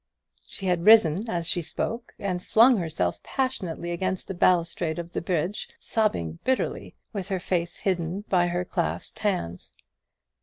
[0.47, 5.21] She had risen as she spoke, and flung herself passionately against the balustrade of the
[5.21, 9.71] bridge, sobbing bitterly, with her face hidden by her clasped hands.